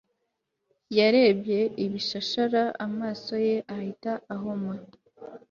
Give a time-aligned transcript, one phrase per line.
[0.97, 4.73] Yarebye ibishashara amaso ye ahita ahuma